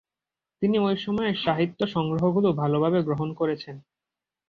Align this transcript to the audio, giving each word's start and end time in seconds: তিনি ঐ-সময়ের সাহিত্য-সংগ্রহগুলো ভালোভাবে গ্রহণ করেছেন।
তিনি 0.61 0.77
ঐ-সময়ের 0.79 1.35
সাহিত্য-সংগ্রহগুলো 1.35 2.49
ভালোভাবে 2.53 2.99
গ্রহণ 3.03 3.29
করেছেন। 3.33 3.75